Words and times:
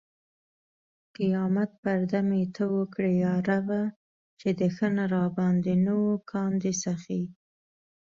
قیامت 1.15 1.71
پرده 1.81 2.19
مې 2.27 2.43
ته 2.55 2.63
اوکړې 2.75 3.11
یا 3.23 3.33
ربه! 3.47 3.81
چې 4.39 4.47
دښنه 4.61 5.03
راباندې 5.15 5.75
نه 5.85 5.93
و 6.01 6.05
کاندي 6.31 6.73
سخې 6.83 7.21